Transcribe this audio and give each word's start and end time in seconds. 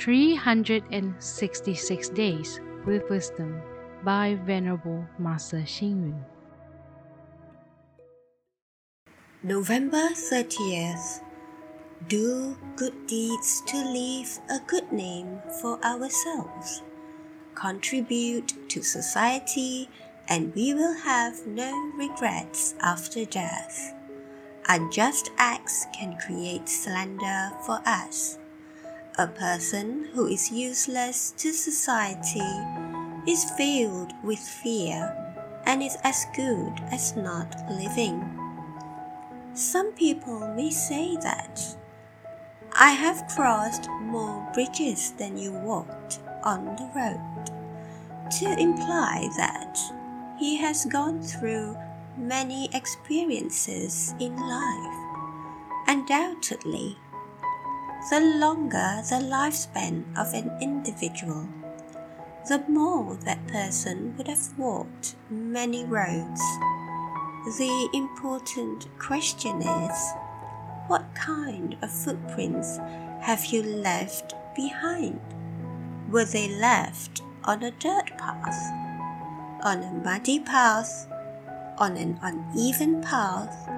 366 0.00 2.08
Days 2.08 2.60
with 2.86 3.04
Wisdom 3.10 3.60
by 4.02 4.38
Venerable 4.46 5.04
Master 5.18 5.58
Xing 5.58 6.08
Yun. 6.08 6.24
November 9.42 10.08
30th. 10.16 11.20
Do 12.08 12.56
good 12.76 13.06
deeds 13.06 13.62
to 13.66 13.76
leave 13.76 14.38
a 14.48 14.58
good 14.66 14.90
name 14.90 15.42
for 15.60 15.78
ourselves. 15.84 16.80
Contribute 17.54 18.54
to 18.70 18.82
society, 18.82 19.90
and 20.28 20.54
we 20.54 20.72
will 20.72 20.94
have 20.94 21.46
no 21.46 21.92
regrets 21.98 22.74
after 22.80 23.26
death. 23.26 23.92
Unjust 24.66 25.30
acts 25.36 25.86
can 25.92 26.16
create 26.16 26.70
slander 26.70 27.50
for 27.66 27.82
us. 27.84 28.39
A 29.20 29.26
person 29.26 30.08
who 30.14 30.28
is 30.28 30.50
useless 30.50 31.34
to 31.36 31.52
society 31.52 32.40
is 33.26 33.50
filled 33.50 34.14
with 34.24 34.38
fear 34.38 35.14
and 35.66 35.82
is 35.82 35.98
as 36.04 36.24
good 36.34 36.72
as 36.90 37.14
not 37.16 37.54
living. 37.68 38.16
Some 39.52 39.92
people 39.92 40.48
may 40.56 40.70
say 40.70 41.18
that 41.20 41.60
I 42.72 42.92
have 42.92 43.28
crossed 43.28 43.90
more 44.00 44.50
bridges 44.54 45.12
than 45.18 45.36
you 45.36 45.52
walked 45.52 46.20
on 46.42 46.64
the 46.76 46.88
road, 46.96 47.50
to 48.40 48.58
imply 48.58 49.28
that 49.36 49.78
he 50.38 50.56
has 50.56 50.86
gone 50.86 51.20
through 51.20 51.76
many 52.16 52.70
experiences 52.72 54.14
in 54.18 54.34
life. 54.34 54.96
Undoubtedly, 55.88 56.96
the 58.08 58.18
longer 58.18 59.02
the 59.10 59.16
lifespan 59.16 60.04
of 60.16 60.32
an 60.32 60.50
individual, 60.62 61.46
the 62.48 62.64
more 62.66 63.14
that 63.26 63.46
person 63.46 64.16
would 64.16 64.26
have 64.26 64.58
walked 64.58 65.16
many 65.28 65.84
roads. 65.84 66.40
The 67.58 67.90
important 67.92 68.88
question 68.98 69.60
is 69.60 70.12
what 70.86 71.14
kind 71.14 71.76
of 71.82 71.92
footprints 71.92 72.78
have 73.20 73.44
you 73.46 73.62
left 73.62 74.34
behind? 74.56 75.20
Were 76.08 76.24
they 76.24 76.48
left 76.48 77.20
on 77.44 77.62
a 77.62 77.70
dirt 77.70 78.16
path, 78.16 78.72
on 79.62 79.82
a 79.82 79.92
muddy 80.02 80.40
path, 80.40 81.06
on 81.76 81.98
an 81.98 82.18
uneven 82.22 83.02
path, 83.02 83.68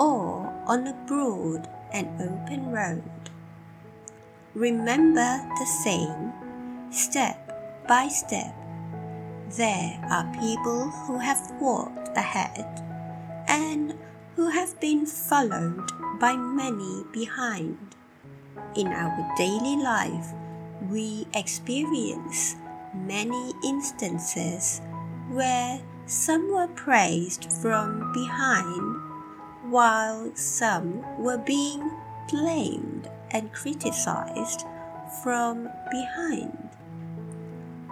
or 0.00 0.52
on 0.66 0.88
a 0.88 0.94
broad 1.06 1.68
and 1.92 2.08
open 2.20 2.72
road? 2.72 3.30
Remember 4.54 5.40
the 5.58 5.64
saying, 5.64 6.30
step 6.90 7.86
by 7.88 8.08
step. 8.08 8.54
There 9.56 9.98
are 10.10 10.30
people 10.38 10.90
who 10.90 11.16
have 11.16 11.40
walked 11.58 12.14
ahead 12.14 12.66
and 13.48 13.94
who 14.36 14.50
have 14.50 14.78
been 14.78 15.06
followed 15.06 15.88
by 16.20 16.36
many 16.36 17.02
behind. 17.12 17.96
In 18.76 18.88
our 18.88 19.34
daily 19.38 19.76
life, 19.82 20.34
we 20.90 21.26
experience 21.34 22.56
many 22.92 23.54
instances 23.64 24.82
where 25.30 25.80
some 26.04 26.52
were 26.52 26.68
praised 26.68 27.50
from 27.50 28.12
behind, 28.12 29.00
while 29.72 30.30
some 30.36 31.00
were 31.18 31.38
being 31.38 31.90
blamed 32.28 33.08
and 33.32 33.52
criticized 33.52 34.64
from 35.22 35.68
behind. 35.90 36.68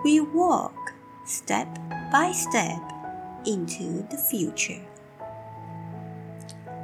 We 0.05 0.21
walk 0.21 0.95
step 1.25 1.69
by 2.13 2.33
step 2.33 2.81
into 3.47 4.07
the 4.11 4.17
future. 4.17 4.83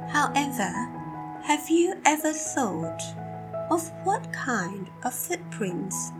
However, 0.09 0.71
have 1.43 1.69
you 1.69 1.95
ever 2.05 2.33
thought 2.33 3.01
of 3.69 3.91
what 4.03 4.31
kind 4.31 4.89
of 5.03 5.13
footprints 5.13 6.11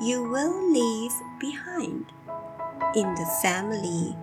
you 0.00 0.22
will 0.22 0.72
leave 0.72 1.12
behind? 1.38 2.06
In 2.94 3.14
the 3.14 3.30
family, 3.42 4.16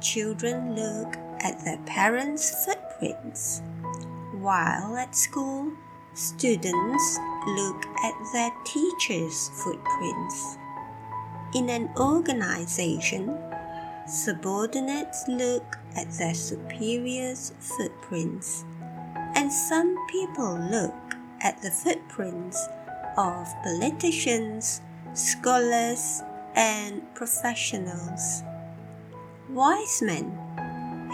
children 0.00 0.74
look 0.74 1.16
at 1.40 1.64
their 1.64 1.78
parents' 1.78 2.64
footprints, 2.64 3.62
while 4.32 4.96
at 4.96 5.14
school, 5.14 5.72
Students 6.14 7.18
look 7.46 7.86
at 8.04 8.14
their 8.34 8.52
teachers' 8.64 9.50
footprints. 9.64 10.58
In 11.54 11.70
an 11.70 11.88
organization, 11.96 13.34
subordinates 14.06 15.24
look 15.26 15.78
at 15.96 16.12
their 16.12 16.34
superiors' 16.34 17.54
footprints, 17.60 18.62
and 19.34 19.50
some 19.50 19.96
people 20.08 20.58
look 20.70 20.94
at 21.40 21.62
the 21.62 21.70
footprints 21.70 22.62
of 23.16 23.46
politicians, 23.62 24.82
scholars, 25.14 26.22
and 26.54 27.02
professionals. 27.14 28.42
Wise 29.48 30.02
men, 30.02 30.30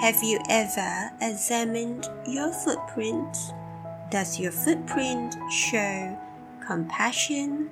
have 0.01 0.25
you 0.25 0.41
ever 0.51 1.13
examined 1.21 2.09
your 2.27 2.53
footprints? 2.53 3.53
Does 4.11 4.41
your 4.41 4.53
footprint 4.53 5.37
show 5.53 6.19
compassion, 6.67 7.69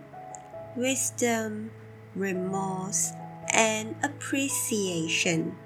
wisdom, 0.77 1.71
remorse, 2.15 3.13
and 3.55 3.97
appreciation? 4.03 5.57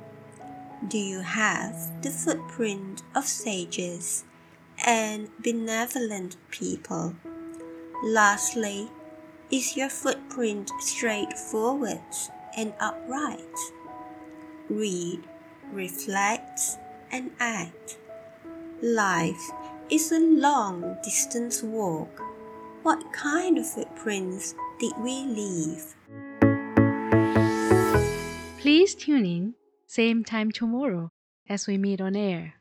Do 0.87 0.97
you 0.97 1.23
have 1.23 2.03
the 2.03 2.11
footprint 2.11 3.03
of 3.17 3.27
sages 3.27 4.23
and 4.87 5.29
benevolent 5.43 6.37
people? 6.53 7.17
Lastly, 8.05 8.91
is 9.51 9.77
your 9.77 9.91
footprint 9.91 10.71
straightforward 10.79 11.99
and 12.57 12.75
upright? 12.79 13.59
Read, 14.69 15.25
reflect, 15.73 16.61
and 17.11 17.33
act. 17.41 17.99
Life 18.81 19.51
is 19.91 20.13
a 20.13 20.21
long 20.21 20.97
distance 21.03 21.63
walk. 21.65 22.23
What 22.83 23.13
kind 23.13 23.59
of 23.59 23.67
footprints 23.67 24.55
did 24.79 24.93
we 24.99 25.25
leave? 25.25 25.95
Please 28.61 28.95
tune 28.95 29.27
in, 29.27 29.55
same 29.87 30.23
time 30.23 30.53
tomorrow 30.53 31.11
as 31.49 31.67
we 31.67 31.77
meet 31.77 32.01
on 32.01 32.15
air. 32.15 32.60